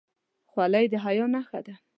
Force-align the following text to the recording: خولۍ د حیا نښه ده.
خولۍ 0.51 0.85
د 0.91 0.93
حیا 1.03 1.25
نښه 1.33 1.59
ده. 1.65 1.73